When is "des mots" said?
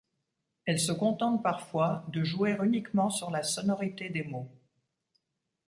4.09-4.49